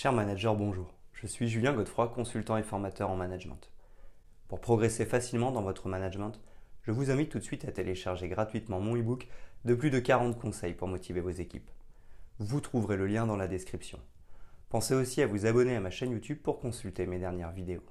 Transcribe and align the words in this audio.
Cher 0.00 0.12
manager, 0.12 0.54
bonjour. 0.54 0.94
Je 1.12 1.26
suis 1.26 1.48
Julien 1.48 1.72
Godefroy, 1.72 2.06
consultant 2.06 2.56
et 2.56 2.62
formateur 2.62 3.10
en 3.10 3.16
management. 3.16 3.72
Pour 4.46 4.60
progresser 4.60 5.04
facilement 5.04 5.50
dans 5.50 5.62
votre 5.62 5.88
management, 5.88 6.40
je 6.82 6.92
vous 6.92 7.10
invite 7.10 7.30
tout 7.30 7.40
de 7.40 7.44
suite 7.44 7.64
à 7.64 7.72
télécharger 7.72 8.28
gratuitement 8.28 8.78
mon 8.78 8.96
e-book 8.96 9.26
de 9.64 9.74
plus 9.74 9.90
de 9.90 9.98
40 9.98 10.38
conseils 10.38 10.74
pour 10.74 10.86
motiver 10.86 11.20
vos 11.20 11.30
équipes. 11.30 11.68
Vous 12.38 12.60
trouverez 12.60 12.96
le 12.96 13.08
lien 13.08 13.26
dans 13.26 13.36
la 13.36 13.48
description. 13.48 13.98
Pensez 14.68 14.94
aussi 14.94 15.20
à 15.20 15.26
vous 15.26 15.46
abonner 15.46 15.74
à 15.74 15.80
ma 15.80 15.90
chaîne 15.90 16.12
YouTube 16.12 16.38
pour 16.44 16.60
consulter 16.60 17.04
mes 17.04 17.18
dernières 17.18 17.50
vidéos. 17.50 17.82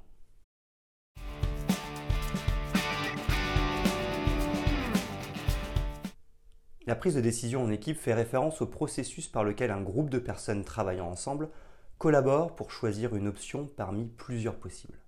La 6.85 6.95
prise 6.95 7.15
de 7.15 7.19
décision 7.19 7.63
en 7.63 7.69
équipe 7.69 7.99
fait 7.99 8.13
référence 8.13 8.61
au 8.61 8.65
processus 8.65 9.27
par 9.27 9.43
lequel 9.43 9.71
un 9.71 9.81
groupe 9.81 10.09
de 10.09 10.19
personnes 10.19 10.63
travaillant 10.63 11.09
ensemble 11.09 11.49
collabore 11.97 12.55
pour 12.55 12.71
choisir 12.71 13.15
une 13.15 13.27
option 13.27 13.69
parmi 13.75 14.05
plusieurs 14.05 14.55
possibles. 14.55 14.99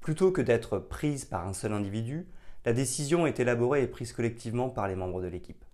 Plutôt 0.00 0.32
que 0.32 0.42
d'être 0.42 0.78
prise 0.78 1.24
par 1.24 1.46
un 1.46 1.52
seul 1.52 1.72
individu, 1.72 2.26
la 2.64 2.72
décision 2.72 3.26
est 3.26 3.40
élaborée 3.40 3.82
et 3.82 3.86
prise 3.86 4.12
collectivement 4.12 4.68
par 4.68 4.88
les 4.88 4.96
membres 4.96 5.22
de 5.22 5.28
l'équipe. 5.28 5.64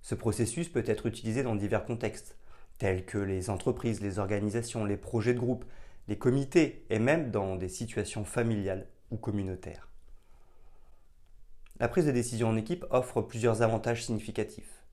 Ce 0.00 0.14
processus 0.14 0.68
peut 0.68 0.84
être 0.86 1.06
utilisé 1.06 1.42
dans 1.42 1.54
divers 1.54 1.84
contextes, 1.84 2.36
tels 2.78 3.04
que 3.04 3.18
les 3.18 3.50
entreprises, 3.50 4.00
les 4.00 4.18
organisations, 4.18 4.84
les 4.84 4.96
projets 4.96 5.34
de 5.34 5.38
groupe, 5.38 5.64
les 6.08 6.18
comités 6.18 6.84
et 6.90 6.98
même 6.98 7.30
dans 7.30 7.56
des 7.56 7.68
situations 7.68 8.24
familiales 8.24 8.86
ou 9.10 9.16
communautaires. 9.16 9.88
La 11.80 11.88
prise 11.88 12.06
de 12.06 12.12
décision 12.12 12.48
en 12.48 12.56
équipe 12.56 12.84
offre 12.90 13.22
plusieurs 13.22 13.62
avantages 13.62 14.04
significatifs. 14.04 14.84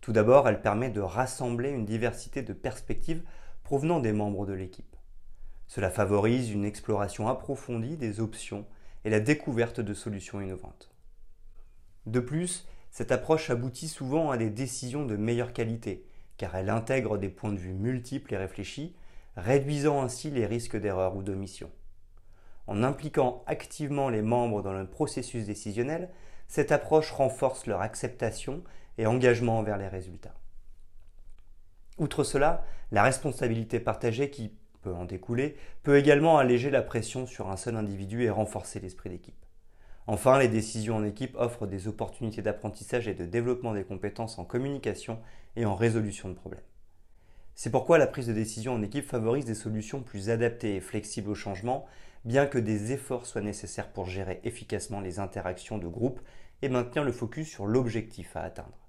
Tout 0.00 0.12
d'abord, 0.12 0.48
elle 0.48 0.62
permet 0.62 0.90
de 0.90 1.00
rassembler 1.00 1.70
une 1.70 1.84
diversité 1.84 2.42
de 2.42 2.52
perspectives 2.52 3.22
provenant 3.64 4.00
des 4.00 4.12
membres 4.12 4.46
de 4.46 4.52
l'équipe. 4.52 4.96
Cela 5.66 5.90
favorise 5.90 6.50
une 6.50 6.64
exploration 6.64 7.28
approfondie 7.28 7.96
des 7.96 8.20
options 8.20 8.66
et 9.04 9.10
la 9.10 9.20
découverte 9.20 9.80
de 9.80 9.94
solutions 9.94 10.40
innovantes. 10.40 10.90
De 12.06 12.20
plus, 12.20 12.66
cette 12.90 13.12
approche 13.12 13.48
aboutit 13.48 13.88
souvent 13.88 14.30
à 14.30 14.36
des 14.36 14.50
décisions 14.50 15.06
de 15.06 15.16
meilleure 15.16 15.52
qualité, 15.52 16.04
car 16.36 16.54
elle 16.54 16.68
intègre 16.68 17.16
des 17.16 17.28
points 17.28 17.52
de 17.52 17.58
vue 17.58 17.72
multiples 17.72 18.34
et 18.34 18.36
réfléchis, 18.36 18.94
réduisant 19.36 20.02
ainsi 20.02 20.30
les 20.30 20.44
risques 20.44 20.78
d'erreur 20.78 21.16
ou 21.16 21.22
d'omission. 21.22 21.70
En 22.66 22.82
impliquant 22.82 23.42
activement 23.46 24.08
les 24.08 24.22
membres 24.22 24.62
dans 24.62 24.72
le 24.72 24.86
processus 24.86 25.46
décisionnel, 25.46 26.10
cette 26.48 26.70
approche 26.70 27.10
renforce 27.10 27.66
leur 27.66 27.80
acceptation 27.80 28.62
et 28.98 29.06
engagement 29.06 29.58
envers 29.58 29.78
les 29.78 29.88
résultats. 29.88 30.34
Outre 31.98 32.24
cela, 32.24 32.64
la 32.90 33.02
responsabilité 33.02 33.80
partagée 33.80 34.30
qui 34.30 34.52
peut 34.82 34.94
en 34.94 35.04
découler 35.04 35.56
peut 35.82 35.98
également 35.98 36.38
alléger 36.38 36.70
la 36.70 36.82
pression 36.82 37.26
sur 37.26 37.50
un 37.50 37.56
seul 37.56 37.76
individu 37.76 38.22
et 38.24 38.30
renforcer 38.30 38.80
l'esprit 38.80 39.10
d'équipe. 39.10 39.34
Enfin, 40.06 40.38
les 40.38 40.48
décisions 40.48 40.96
en 40.96 41.04
équipe 41.04 41.36
offrent 41.36 41.66
des 41.66 41.86
opportunités 41.86 42.42
d'apprentissage 42.42 43.06
et 43.06 43.14
de 43.14 43.24
développement 43.24 43.72
des 43.72 43.84
compétences 43.84 44.38
en 44.38 44.44
communication 44.44 45.20
et 45.54 45.64
en 45.64 45.76
résolution 45.76 46.28
de 46.28 46.34
problèmes. 46.34 46.64
C'est 47.54 47.70
pourquoi 47.70 47.98
la 47.98 48.06
prise 48.06 48.26
de 48.26 48.32
décision 48.32 48.74
en 48.74 48.82
équipe 48.82 49.06
favorise 49.06 49.44
des 49.44 49.54
solutions 49.54 50.02
plus 50.02 50.30
adaptées 50.30 50.76
et 50.76 50.80
flexibles 50.80 51.30
au 51.30 51.34
changement, 51.34 51.86
bien 52.24 52.46
que 52.46 52.58
des 52.58 52.92
efforts 52.92 53.26
soient 53.26 53.42
nécessaires 53.42 53.92
pour 53.92 54.06
gérer 54.06 54.40
efficacement 54.42 55.00
les 55.00 55.18
interactions 55.18 55.78
de 55.78 55.86
groupe 55.86 56.20
et 56.62 56.68
maintenir 56.68 57.04
le 57.04 57.12
focus 57.12 57.48
sur 57.48 57.66
l'objectif 57.66 58.34
à 58.36 58.42
atteindre. 58.42 58.81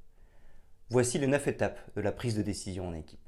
Voici 0.90 1.18
les 1.18 1.28
neuf 1.28 1.48
étapes 1.48 1.80
de 1.96 2.02
la 2.02 2.12
prise 2.12 2.36
de 2.36 2.42
décision 2.42 2.88
en 2.88 2.94
équipe. 2.94 3.20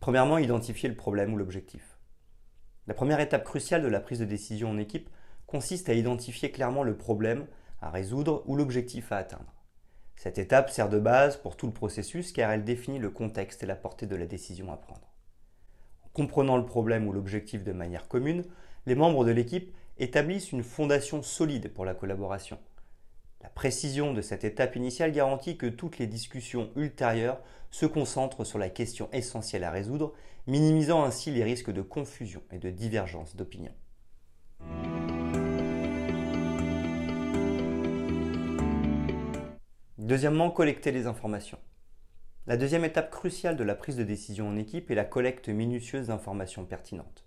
Premièrement, 0.00 0.38
identifier 0.38 0.88
le 0.88 0.96
problème 0.96 1.32
ou 1.32 1.36
l'objectif. 1.36 1.98
La 2.86 2.94
première 2.94 3.20
étape 3.20 3.44
cruciale 3.44 3.82
de 3.82 3.88
la 3.88 4.00
prise 4.00 4.18
de 4.18 4.24
décision 4.24 4.70
en 4.70 4.78
équipe 4.78 5.08
consiste 5.46 5.88
à 5.88 5.94
identifier 5.94 6.50
clairement 6.50 6.82
le 6.82 6.96
problème 6.96 7.46
à 7.80 7.90
résoudre 7.90 8.42
ou 8.46 8.56
l'objectif 8.56 9.12
à 9.12 9.18
atteindre. 9.18 9.54
Cette 10.16 10.38
étape 10.38 10.70
sert 10.70 10.88
de 10.88 10.98
base 10.98 11.36
pour 11.36 11.56
tout 11.56 11.66
le 11.66 11.72
processus 11.72 12.32
car 12.32 12.50
elle 12.50 12.64
définit 12.64 12.98
le 12.98 13.10
contexte 13.10 13.62
et 13.62 13.66
la 13.66 13.76
portée 13.76 14.06
de 14.06 14.16
la 14.16 14.26
décision 14.26 14.72
à 14.72 14.76
prendre. 14.76 15.12
En 16.04 16.08
comprenant 16.08 16.56
le 16.56 16.66
problème 16.66 17.06
ou 17.06 17.12
l'objectif 17.12 17.62
de 17.62 17.72
manière 17.72 18.08
commune, 18.08 18.44
les 18.86 18.94
membres 18.94 19.24
de 19.24 19.30
l'équipe 19.30 19.74
établissent 19.98 20.52
une 20.52 20.62
fondation 20.62 21.22
solide 21.22 21.72
pour 21.72 21.84
la 21.84 21.94
collaboration. 21.94 22.58
La 23.42 23.48
précision 23.48 24.14
de 24.14 24.22
cette 24.22 24.44
étape 24.44 24.74
initiale 24.76 25.12
garantit 25.12 25.56
que 25.56 25.66
toutes 25.66 25.98
les 25.98 26.06
discussions 26.06 26.70
ultérieures 26.76 27.40
se 27.70 27.86
concentrent 27.86 28.44
sur 28.44 28.58
la 28.58 28.70
question 28.70 29.08
essentielle 29.12 29.64
à 29.64 29.70
résoudre, 29.70 30.14
minimisant 30.46 31.04
ainsi 31.04 31.30
les 31.30 31.44
risques 31.44 31.70
de 31.70 31.82
confusion 31.82 32.42
et 32.52 32.58
de 32.58 32.70
divergence 32.70 33.36
d'opinion. 33.36 33.72
Deuxièmement, 39.98 40.50
collecter 40.50 40.92
les 40.92 41.06
informations. 41.06 41.58
La 42.46 42.58
deuxième 42.58 42.84
étape 42.84 43.10
cruciale 43.10 43.56
de 43.56 43.64
la 43.64 43.74
prise 43.74 43.96
de 43.96 44.04
décision 44.04 44.48
en 44.48 44.56
équipe 44.56 44.90
est 44.90 44.94
la 44.94 45.06
collecte 45.06 45.48
minutieuse 45.48 46.08
d'informations 46.08 46.66
pertinentes. 46.66 47.24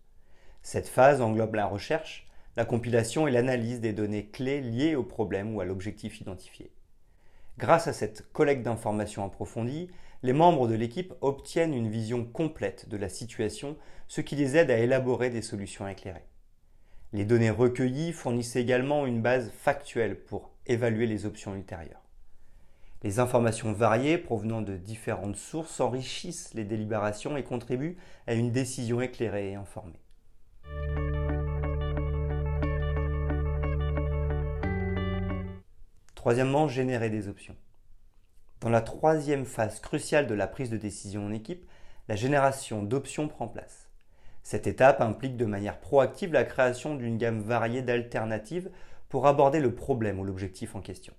Cette 0.61 0.87
phase 0.87 1.21
englobe 1.21 1.55
la 1.55 1.65
recherche, 1.65 2.26
la 2.57 2.65
compilation 2.65 3.27
et 3.27 3.31
l'analyse 3.31 3.81
des 3.81 3.93
données 3.93 4.25
clés 4.25 4.61
liées 4.61 4.95
au 4.95 5.03
problème 5.03 5.55
ou 5.55 5.61
à 5.61 5.65
l'objectif 5.65 6.19
identifié. 6.19 6.71
Grâce 7.59 7.87
à 7.87 7.93
cette 7.93 8.31
collecte 8.33 8.63
d'informations 8.63 9.23
approfondie, 9.23 9.91
les 10.23 10.33
membres 10.33 10.67
de 10.67 10.73
l'équipe 10.73 11.13
obtiennent 11.21 11.75
une 11.75 11.87
vision 11.87 12.25
complète 12.25 12.89
de 12.89 12.97
la 12.97 13.09
situation, 13.09 13.77
ce 14.07 14.21
qui 14.21 14.35
les 14.35 14.57
aide 14.57 14.71
à 14.71 14.79
élaborer 14.79 15.29
des 15.29 15.43
solutions 15.43 15.87
éclairées. 15.87 16.25
Les 17.13 17.25
données 17.25 17.51
recueillies 17.51 18.11
fournissent 18.11 18.55
également 18.55 19.05
une 19.05 19.21
base 19.21 19.51
factuelle 19.51 20.19
pour 20.19 20.49
évaluer 20.65 21.05
les 21.05 21.27
options 21.27 21.53
ultérieures. 21.53 22.01
Les 23.03 23.19
informations 23.19 23.71
variées 23.71 24.17
provenant 24.17 24.63
de 24.63 24.77
différentes 24.77 25.35
sources 25.35 25.79
enrichissent 25.79 26.55
les 26.55 26.65
délibérations 26.65 27.37
et 27.37 27.43
contribuent 27.43 27.97
à 28.25 28.33
une 28.33 28.51
décision 28.51 28.99
éclairée 28.99 29.51
et 29.51 29.55
informée. 29.55 30.01
Troisièmement, 36.17 36.67
générer 36.67 37.11
des 37.11 37.27
options. 37.27 37.55
Dans 38.61 38.69
la 38.69 38.81
troisième 38.81 39.45
phase 39.45 39.79
cruciale 39.79 40.25
de 40.25 40.33
la 40.33 40.47
prise 40.47 40.71
de 40.71 40.75
décision 40.75 41.23
en 41.23 41.31
équipe, 41.31 41.69
la 42.07 42.15
génération 42.15 42.81
d'options 42.81 43.27
prend 43.27 43.47
place. 43.47 43.87
Cette 44.41 44.65
étape 44.65 44.99
implique 44.99 45.37
de 45.37 45.45
manière 45.45 45.79
proactive 45.79 46.33
la 46.33 46.43
création 46.43 46.95
d'une 46.95 47.19
gamme 47.19 47.39
variée 47.39 47.83
d'alternatives 47.83 48.71
pour 49.09 49.27
aborder 49.27 49.59
le 49.59 49.75
problème 49.75 50.19
ou 50.19 50.23
l'objectif 50.23 50.75
en 50.75 50.81
question. 50.81 51.13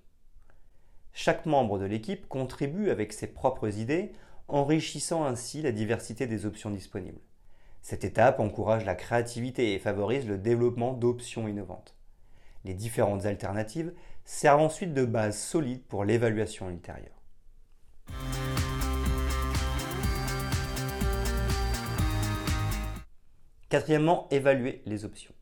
Chaque 1.13 1.45
membre 1.45 1.79
de 1.79 1.85
l'équipe 1.85 2.27
contribue 2.27 2.89
avec 2.89 3.13
ses 3.13 3.27
propres 3.27 3.77
idées, 3.77 4.11
enrichissant 4.49 5.23
ainsi 5.23 5.61
la 5.61 5.71
diversité 5.71 6.27
des 6.27 6.45
options 6.45 6.71
disponibles. 6.71 7.21
Cette 7.81 8.03
étape 8.03 8.41
encourage 8.41 8.83
la 8.83 8.95
créativité 8.95 9.73
et 9.73 9.79
favorise 9.79 10.27
le 10.27 10.37
développement 10.37 10.91
d'options 10.91 11.47
innovantes. 11.47 11.95
Les 12.65 12.73
différentes 12.73 13.25
alternatives 13.25 13.93
servent 14.29 14.61
ensuite 14.61 14.93
de 14.93 15.05
base 15.05 15.37
solide 15.37 15.81
pour 15.85 16.05
l'évaluation 16.05 16.69
ultérieure. 16.69 17.19
Quatrièmement, 23.69 24.27
évaluer 24.29 24.83
les 24.85 25.03
options. 25.03 25.33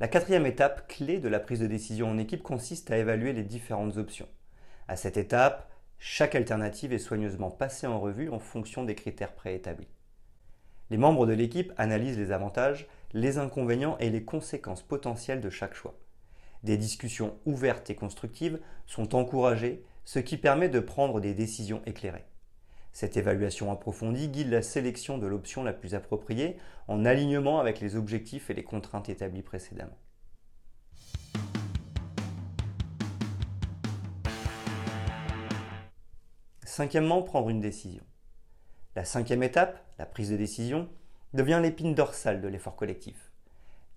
La 0.00 0.08
quatrième 0.08 0.44
étape 0.44 0.88
clé 0.88 1.20
de 1.20 1.28
la 1.28 1.38
prise 1.38 1.60
de 1.60 1.68
décision 1.68 2.10
en 2.10 2.18
équipe 2.18 2.42
consiste 2.42 2.90
à 2.90 2.98
évaluer 2.98 3.32
les 3.32 3.44
différentes 3.44 3.96
options. 3.96 4.28
À 4.88 4.96
cette 4.96 5.16
étape, 5.16 5.70
chaque 6.00 6.34
alternative 6.34 6.92
est 6.92 6.98
soigneusement 6.98 7.50
passée 7.50 7.86
en 7.86 8.00
revue 8.00 8.28
en 8.28 8.40
fonction 8.40 8.82
des 8.82 8.96
critères 8.96 9.34
préétablis. 9.34 9.88
Les 10.90 10.98
membres 10.98 11.26
de 11.26 11.32
l'équipe 11.32 11.72
analysent 11.76 12.18
les 12.18 12.32
avantages, 12.32 12.88
les 13.12 13.38
inconvénients 13.38 13.96
et 13.98 14.10
les 14.10 14.24
conséquences 14.24 14.82
potentielles 14.82 15.40
de 15.40 15.50
chaque 15.50 15.74
choix. 15.74 15.94
Des 16.64 16.76
discussions 16.76 17.36
ouvertes 17.46 17.90
et 17.90 17.94
constructives 17.94 18.60
sont 18.86 19.14
encouragées, 19.14 19.84
ce 20.04 20.18
qui 20.18 20.36
permet 20.36 20.68
de 20.68 20.80
prendre 20.80 21.20
des 21.20 21.34
décisions 21.34 21.82
éclairées. 21.86 22.24
Cette 22.92 23.16
évaluation 23.16 23.70
approfondie 23.70 24.28
guide 24.28 24.50
la 24.50 24.62
sélection 24.62 25.18
de 25.18 25.26
l'option 25.26 25.62
la 25.62 25.72
plus 25.72 25.94
appropriée 25.94 26.56
en 26.88 27.04
alignement 27.04 27.60
avec 27.60 27.80
les 27.80 27.94
objectifs 27.94 28.50
et 28.50 28.54
les 28.54 28.64
contraintes 28.64 29.08
établies 29.08 29.42
précédemment. 29.42 29.96
Cinquièmement, 36.64 37.22
prendre 37.22 37.50
une 37.50 37.60
décision. 37.60 38.04
La 38.96 39.04
cinquième 39.04 39.42
étape, 39.42 39.84
la 39.98 40.06
prise 40.06 40.30
de 40.30 40.36
décision, 40.36 40.88
devient 41.34 41.60
l'épine 41.62 41.94
dorsale 41.94 42.40
de 42.40 42.48
l'effort 42.48 42.76
collectif. 42.76 43.27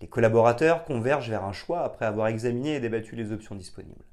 Les 0.01 0.07
collaborateurs 0.07 0.83
convergent 0.83 1.29
vers 1.29 1.45
un 1.45 1.53
choix 1.53 1.83
après 1.83 2.05
avoir 2.05 2.27
examiné 2.27 2.73
et 2.73 2.79
débattu 2.79 3.15
les 3.15 3.31
options 3.31 3.53
disponibles. 3.53 4.03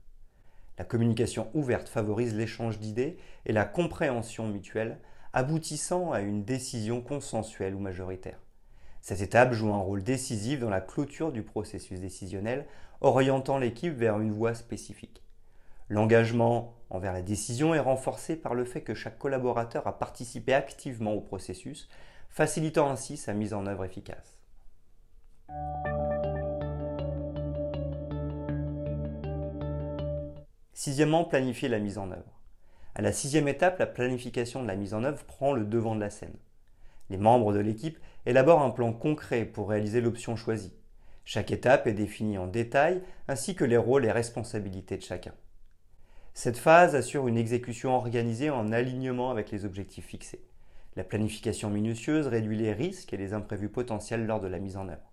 La 0.76 0.84
communication 0.84 1.48
ouverte 1.54 1.88
favorise 1.88 2.34
l'échange 2.34 2.78
d'idées 2.78 3.16
et 3.46 3.52
la 3.52 3.64
compréhension 3.64 4.46
mutuelle, 4.46 5.00
aboutissant 5.32 6.12
à 6.12 6.20
une 6.20 6.44
décision 6.44 7.00
consensuelle 7.00 7.74
ou 7.74 7.78
majoritaire. 7.78 8.38
Cette 9.00 9.22
étape 9.22 9.54
joue 9.54 9.72
un 9.72 9.78
rôle 9.78 10.02
décisif 10.02 10.60
dans 10.60 10.68
la 10.68 10.82
clôture 10.82 11.32
du 11.32 11.42
processus 11.42 12.00
décisionnel, 12.00 12.66
orientant 13.00 13.56
l'équipe 13.56 13.94
vers 13.94 14.20
une 14.20 14.32
voie 14.32 14.54
spécifique. 14.54 15.22
L'engagement 15.88 16.74
envers 16.90 17.14
la 17.14 17.22
décision 17.22 17.74
est 17.74 17.80
renforcé 17.80 18.36
par 18.36 18.54
le 18.54 18.66
fait 18.66 18.82
que 18.82 18.94
chaque 18.94 19.18
collaborateur 19.18 19.86
a 19.86 19.98
participé 19.98 20.52
activement 20.52 21.14
au 21.14 21.20
processus, 21.22 21.88
facilitant 22.28 22.90
ainsi 22.90 23.16
sa 23.16 23.32
mise 23.32 23.54
en 23.54 23.66
œuvre 23.66 23.86
efficace. 23.86 24.37
Sixièmement, 30.78 31.24
planifier 31.24 31.68
la 31.68 31.80
mise 31.80 31.98
en 31.98 32.12
œuvre. 32.12 32.40
À 32.94 33.02
la 33.02 33.10
sixième 33.10 33.48
étape, 33.48 33.80
la 33.80 33.86
planification 33.86 34.62
de 34.62 34.68
la 34.68 34.76
mise 34.76 34.94
en 34.94 35.02
œuvre 35.02 35.24
prend 35.24 35.52
le 35.52 35.64
devant 35.64 35.96
de 35.96 36.00
la 36.00 36.08
scène. 36.08 36.36
Les 37.10 37.16
membres 37.16 37.52
de 37.52 37.58
l'équipe 37.58 37.98
élaborent 38.26 38.62
un 38.62 38.70
plan 38.70 38.92
concret 38.92 39.44
pour 39.44 39.70
réaliser 39.70 40.00
l'option 40.00 40.36
choisie. 40.36 40.72
Chaque 41.24 41.50
étape 41.50 41.88
est 41.88 41.94
définie 41.94 42.38
en 42.38 42.46
détail, 42.46 43.02
ainsi 43.26 43.56
que 43.56 43.64
les 43.64 43.76
rôles 43.76 44.04
et 44.04 44.12
responsabilités 44.12 44.96
de 44.96 45.02
chacun. 45.02 45.34
Cette 46.32 46.58
phase 46.58 46.94
assure 46.94 47.26
une 47.26 47.38
exécution 47.38 47.96
organisée 47.96 48.50
en 48.50 48.70
alignement 48.70 49.32
avec 49.32 49.50
les 49.50 49.64
objectifs 49.64 50.06
fixés. 50.06 50.44
La 50.94 51.02
planification 51.02 51.70
minutieuse 51.70 52.28
réduit 52.28 52.56
les 52.56 52.72
risques 52.72 53.12
et 53.12 53.16
les 53.16 53.32
imprévus 53.32 53.68
potentiels 53.68 54.26
lors 54.26 54.40
de 54.40 54.46
la 54.46 54.60
mise 54.60 54.76
en 54.76 54.88
œuvre. 54.88 55.07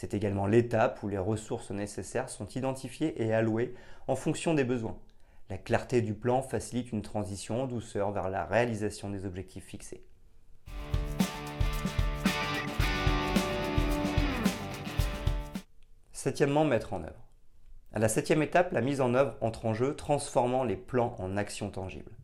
C'est 0.00 0.14
également 0.14 0.46
l'étape 0.46 1.02
où 1.02 1.08
les 1.08 1.18
ressources 1.18 1.72
nécessaires 1.72 2.30
sont 2.30 2.48
identifiées 2.48 3.22
et 3.22 3.34
allouées 3.34 3.74
en 4.08 4.16
fonction 4.16 4.54
des 4.54 4.64
besoins. 4.64 4.96
La 5.50 5.58
clarté 5.58 6.00
du 6.00 6.14
plan 6.14 6.40
facilite 6.40 6.90
une 6.90 7.02
transition 7.02 7.64
en 7.64 7.66
douceur 7.66 8.10
vers 8.10 8.30
la 8.30 8.46
réalisation 8.46 9.10
des 9.10 9.26
objectifs 9.26 9.66
fixés. 9.66 10.02
Septièmement, 16.12 16.64
mettre 16.64 16.94
en 16.94 17.02
œuvre. 17.02 17.28
À 17.92 17.98
la 17.98 18.08
septième 18.08 18.42
étape, 18.42 18.72
la 18.72 18.80
mise 18.80 19.02
en 19.02 19.12
œuvre 19.12 19.36
entre 19.42 19.66
en 19.66 19.74
jeu, 19.74 19.94
transformant 19.94 20.64
les 20.64 20.76
plans 20.76 21.14
en 21.18 21.36
actions 21.36 21.68
tangibles. 21.68 22.16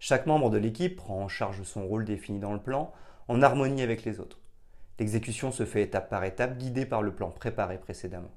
Chaque 0.00 0.26
membre 0.26 0.50
de 0.50 0.58
l'équipe 0.58 0.96
prend 0.96 1.22
en 1.22 1.28
charge 1.28 1.62
son 1.62 1.86
rôle 1.86 2.04
défini 2.04 2.40
dans 2.40 2.52
le 2.52 2.60
plan, 2.60 2.92
en 3.28 3.42
harmonie 3.42 3.82
avec 3.82 4.04
les 4.04 4.18
autres. 4.18 4.40
L'exécution 4.98 5.52
se 5.52 5.64
fait 5.64 5.82
étape 5.82 6.10
par 6.10 6.24
étape, 6.24 6.58
guidée 6.58 6.86
par 6.86 7.02
le 7.02 7.14
plan 7.14 7.30
préparé 7.30 7.78
précédemment. 7.78 8.32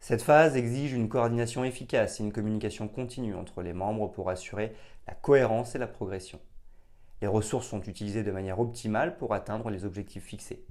Cette 0.00 0.22
phase 0.22 0.56
exige 0.56 0.92
une 0.92 1.08
coordination 1.08 1.64
efficace 1.64 2.20
et 2.20 2.22
une 2.22 2.32
communication 2.32 2.86
continue 2.86 3.34
entre 3.34 3.62
les 3.62 3.72
membres 3.72 4.08
pour 4.08 4.30
assurer 4.30 4.72
la 5.06 5.14
cohérence 5.14 5.74
et 5.74 5.78
la 5.78 5.88
progression. 5.88 6.40
Les 7.20 7.26
ressources 7.26 7.66
sont 7.66 7.82
utilisées 7.82 8.22
de 8.22 8.30
manière 8.30 8.60
optimale 8.60 9.16
pour 9.16 9.34
atteindre 9.34 9.70
les 9.70 9.84
objectifs 9.84 10.24
fixés. 10.24 10.64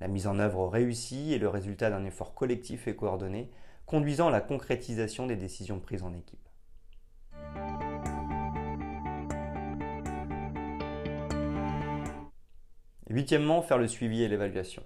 La 0.00 0.06
mise 0.06 0.28
en 0.28 0.38
œuvre 0.38 0.68
réussie 0.68 1.34
est 1.34 1.38
le 1.38 1.48
résultat 1.48 1.90
d'un 1.90 2.04
effort 2.04 2.34
collectif 2.34 2.86
et 2.86 2.94
coordonné, 2.94 3.50
conduisant 3.84 4.28
à 4.28 4.30
la 4.30 4.40
concrétisation 4.40 5.26
des 5.26 5.36
décisions 5.36 5.80
prises 5.80 6.04
en 6.04 6.14
équipe. 6.14 6.47
Huitièmement, 13.10 13.62
faire 13.62 13.78
le 13.78 13.88
suivi 13.88 14.22
et 14.22 14.28
l'évaluation. 14.28 14.82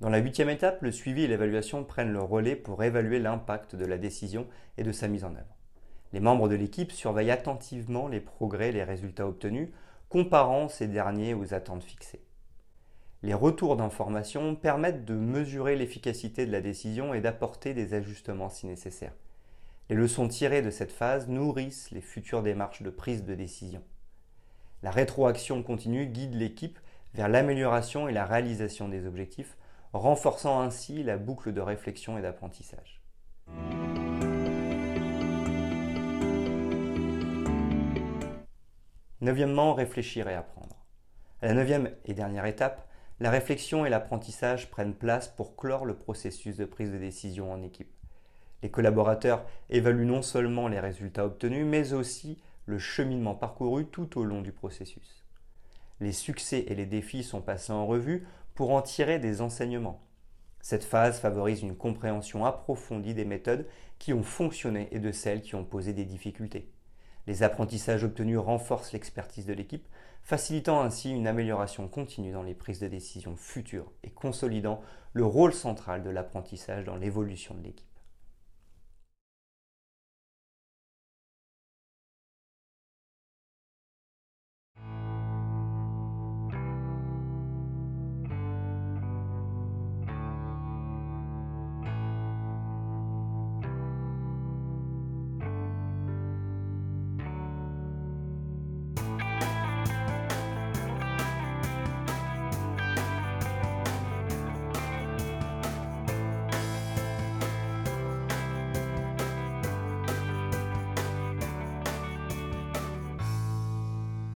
Dans 0.00 0.10
la 0.10 0.18
huitième 0.18 0.50
étape, 0.50 0.82
le 0.82 0.90
suivi 0.90 1.22
et 1.22 1.28
l'évaluation 1.28 1.84
prennent 1.84 2.12
le 2.12 2.20
relais 2.20 2.56
pour 2.56 2.82
évaluer 2.82 3.20
l'impact 3.20 3.76
de 3.76 3.84
la 3.84 3.98
décision 3.98 4.48
et 4.78 4.82
de 4.82 4.90
sa 4.90 5.06
mise 5.06 5.22
en 5.22 5.30
œuvre. 5.30 5.56
Les 6.12 6.18
membres 6.18 6.48
de 6.48 6.56
l'équipe 6.56 6.90
surveillent 6.90 7.30
attentivement 7.30 8.08
les 8.08 8.20
progrès 8.20 8.70
et 8.70 8.72
les 8.72 8.82
résultats 8.82 9.28
obtenus, 9.28 9.68
comparant 10.08 10.68
ces 10.68 10.88
derniers 10.88 11.34
aux 11.34 11.54
attentes 11.54 11.84
fixées. 11.84 12.24
Les 13.22 13.34
retours 13.34 13.76
d'informations 13.76 14.56
permettent 14.56 15.04
de 15.04 15.14
mesurer 15.14 15.76
l'efficacité 15.76 16.46
de 16.46 16.52
la 16.52 16.60
décision 16.60 17.14
et 17.14 17.20
d'apporter 17.20 17.74
des 17.74 17.94
ajustements 17.94 18.48
si 18.50 18.66
nécessaire. 18.66 19.12
Les 19.88 19.94
leçons 19.96 20.26
tirées 20.26 20.62
de 20.62 20.70
cette 20.70 20.92
phase 20.92 21.28
nourrissent 21.28 21.92
les 21.92 22.00
futures 22.00 22.42
démarches 22.42 22.82
de 22.82 22.90
prise 22.90 23.24
de 23.24 23.36
décision. 23.36 23.82
La 24.82 24.90
rétroaction 24.90 25.62
continue 25.62 26.06
guide 26.06 26.34
l'équipe 26.34 26.78
vers 27.16 27.28
l'amélioration 27.28 28.08
et 28.08 28.12
la 28.12 28.26
réalisation 28.26 28.88
des 28.88 29.06
objectifs, 29.06 29.56
renforçant 29.94 30.60
ainsi 30.60 31.02
la 31.02 31.16
boucle 31.16 31.54
de 31.54 31.62
réflexion 31.62 32.18
et 32.18 32.22
d'apprentissage. 32.22 33.00
Neuvièmement, 39.22 39.72
réfléchir 39.72 40.28
et 40.28 40.34
apprendre. 40.34 40.84
À 41.40 41.46
la 41.46 41.54
neuvième 41.54 41.90
et 42.04 42.12
dernière 42.12 42.44
étape, 42.44 42.86
la 43.18 43.30
réflexion 43.30 43.86
et 43.86 43.88
l'apprentissage 43.88 44.70
prennent 44.70 44.94
place 44.94 45.28
pour 45.28 45.56
clore 45.56 45.86
le 45.86 45.96
processus 45.96 46.58
de 46.58 46.66
prise 46.66 46.92
de 46.92 46.98
décision 46.98 47.50
en 47.50 47.62
équipe. 47.62 47.94
Les 48.62 48.70
collaborateurs 48.70 49.46
évaluent 49.70 50.04
non 50.04 50.20
seulement 50.20 50.68
les 50.68 50.80
résultats 50.80 51.24
obtenus, 51.24 51.64
mais 51.64 51.94
aussi 51.94 52.42
le 52.66 52.78
cheminement 52.78 53.34
parcouru 53.34 53.86
tout 53.86 54.18
au 54.18 54.24
long 54.24 54.42
du 54.42 54.52
processus. 54.52 55.25
Les 56.00 56.12
succès 56.12 56.64
et 56.68 56.74
les 56.74 56.86
défis 56.86 57.22
sont 57.22 57.40
passés 57.40 57.72
en 57.72 57.86
revue 57.86 58.26
pour 58.54 58.72
en 58.72 58.82
tirer 58.82 59.18
des 59.18 59.40
enseignements. 59.40 60.02
Cette 60.60 60.84
phase 60.84 61.20
favorise 61.20 61.62
une 61.62 61.76
compréhension 61.76 62.44
approfondie 62.44 63.14
des 63.14 63.24
méthodes 63.24 63.66
qui 63.98 64.12
ont 64.12 64.22
fonctionné 64.22 64.88
et 64.90 64.98
de 64.98 65.12
celles 65.12 65.40
qui 65.40 65.54
ont 65.54 65.64
posé 65.64 65.92
des 65.92 66.04
difficultés. 66.04 66.70
Les 67.26 67.42
apprentissages 67.42 68.04
obtenus 68.04 68.38
renforcent 68.38 68.92
l'expertise 68.92 69.46
de 69.46 69.52
l'équipe, 69.52 69.86
facilitant 70.22 70.80
ainsi 70.82 71.10
une 71.10 71.26
amélioration 71.26 71.88
continue 71.88 72.32
dans 72.32 72.42
les 72.42 72.54
prises 72.54 72.80
de 72.80 72.88
décision 72.88 73.36
futures 73.36 73.92
et 74.02 74.10
consolidant 74.10 74.80
le 75.12 75.24
rôle 75.24 75.54
central 75.54 76.02
de 76.02 76.10
l'apprentissage 76.10 76.84
dans 76.84 76.96
l'évolution 76.96 77.54
de 77.54 77.62
l'équipe. 77.62 77.85